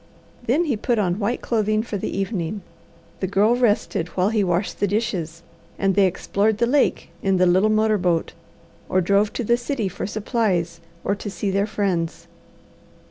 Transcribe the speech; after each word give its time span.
Then 0.47 0.65
he 0.65 0.75
put 0.75 0.97
on 0.97 1.19
white 1.19 1.41
clothing 1.41 1.83
for 1.83 1.95
the 1.95 2.09
evening. 2.09 2.63
The 3.19 3.27
Girl 3.27 3.55
rested 3.55 4.07
while 4.17 4.29
he 4.29 4.43
washed 4.43 4.79
the 4.79 4.87
dishes, 4.87 5.43
and 5.77 5.93
they 5.93 6.07
explored 6.07 6.57
the 6.57 6.65
lake 6.65 7.11
in 7.21 7.37
the 7.37 7.45
little 7.45 7.69
motor 7.69 7.99
boat, 7.99 8.33
or 8.89 8.99
drove 8.99 9.31
to 9.33 9.43
the 9.43 9.57
city 9.57 9.87
for 9.87 10.07
supplies, 10.07 10.81
or 11.03 11.13
to 11.13 11.29
see 11.29 11.51
their 11.51 11.67
friends. 11.67 12.25